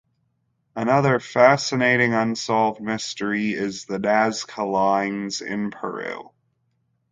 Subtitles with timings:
[0.75, 6.31] Another fascinating unsolved mystery is the Nazca Lines in Peru.